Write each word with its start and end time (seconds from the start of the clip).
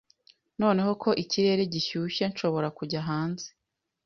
Noneho 0.61 0.91
ko 1.03 1.09
ikirere 1.23 1.63
gishyushye, 1.73 2.23
nshobora 2.31 2.67
kujya 2.77 2.99
hanze. 3.09 3.47